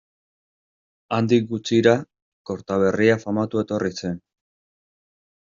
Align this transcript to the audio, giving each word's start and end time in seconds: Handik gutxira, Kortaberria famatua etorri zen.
Handik 1.17 1.45
gutxira, 1.51 1.93
Kortaberria 2.51 3.19
famatua 3.27 3.65
etorri 3.69 3.93
zen. 4.03 4.19